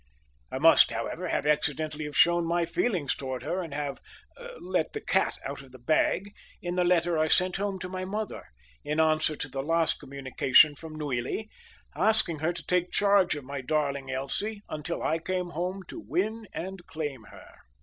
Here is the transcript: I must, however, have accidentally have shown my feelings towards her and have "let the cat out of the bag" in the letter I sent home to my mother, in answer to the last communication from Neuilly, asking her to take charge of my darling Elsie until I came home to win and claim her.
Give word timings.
I 0.51 0.57
must, 0.57 0.89
however, 0.89 1.27
have 1.27 1.45
accidentally 1.45 2.05
have 2.05 2.17
shown 2.17 2.43
my 2.43 2.65
feelings 2.65 3.13
towards 3.13 3.45
her 3.45 3.61
and 3.61 3.71
have 3.71 3.99
"let 4.59 4.93
the 4.93 4.99
cat 4.99 5.37
out 5.45 5.61
of 5.61 5.71
the 5.71 5.77
bag" 5.77 6.33
in 6.59 6.73
the 6.73 6.83
letter 6.83 7.19
I 7.19 7.27
sent 7.27 7.57
home 7.57 7.77
to 7.77 7.87
my 7.87 8.03
mother, 8.03 8.45
in 8.83 8.99
answer 8.99 9.35
to 9.35 9.47
the 9.47 9.61
last 9.61 9.99
communication 9.99 10.73
from 10.73 10.95
Neuilly, 10.95 11.51
asking 11.95 12.39
her 12.39 12.51
to 12.51 12.65
take 12.65 12.91
charge 12.91 13.35
of 13.35 13.45
my 13.45 13.61
darling 13.61 14.09
Elsie 14.09 14.63
until 14.69 15.03
I 15.03 15.19
came 15.19 15.49
home 15.49 15.83
to 15.89 15.99
win 16.03 16.47
and 16.51 16.83
claim 16.87 17.25
her. 17.25 17.53